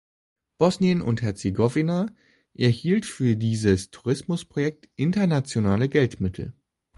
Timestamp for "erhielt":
2.55-3.05